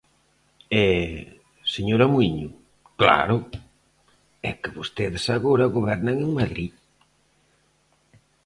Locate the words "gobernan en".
5.77-6.31